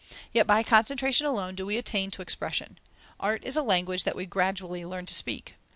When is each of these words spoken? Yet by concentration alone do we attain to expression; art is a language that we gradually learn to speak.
Yet 0.33 0.47
by 0.47 0.63
concentration 0.63 1.27
alone 1.27 1.53
do 1.53 1.63
we 1.63 1.77
attain 1.77 2.09
to 2.09 2.23
expression; 2.23 2.79
art 3.19 3.43
is 3.43 3.55
a 3.55 3.61
language 3.61 4.03
that 4.03 4.15
we 4.15 4.25
gradually 4.25 4.83
learn 4.83 5.05
to 5.05 5.13
speak. 5.13 5.53